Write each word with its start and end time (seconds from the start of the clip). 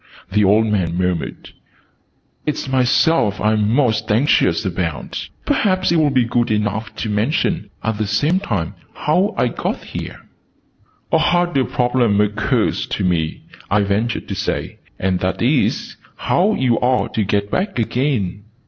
the 0.31 0.43
old 0.43 0.65
man 0.65 0.97
murmured. 0.97 1.51
"Its 2.47 2.67
myself 2.67 3.39
I'm 3.39 3.69
most 3.71 4.11
anxious 4.11 4.65
about. 4.65 4.95
And 5.03 5.29
perhaps 5.45 5.91
you'll 5.91 6.09
be 6.09 6.25
good 6.25 6.49
enough 6.49 6.95
to 6.95 7.07
mention, 7.07 7.69
at 7.83 7.99
the 7.99 8.07
same 8.07 8.39
time, 8.39 8.73
how 8.95 9.35
I 9.37 9.47
got 9.49 9.83
here?" 9.83 10.25
"A 11.11 11.19
harder 11.19 11.65
problem 11.65 12.19
occurs 12.19 12.87
to 12.87 13.03
me," 13.03 13.43
I 13.69 13.81
ventured 13.83 14.27
to 14.29 14.33
say: 14.33 14.79
"and 14.97 15.19
that 15.19 15.39
is, 15.39 15.97
how 16.15 16.55
you're 16.55 17.09
to 17.13 17.23
get 17.23 17.51
back 17.51 17.77
again." 17.77 18.45